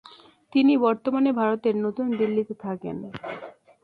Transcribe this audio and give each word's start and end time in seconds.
তিনি 0.53 0.73
বর্তমানে 0.77 1.29
ভারতের 1.31 1.75
নতুন 1.77 2.07
দিল্লিতে 2.19 2.53
থাকেন। 2.65 2.97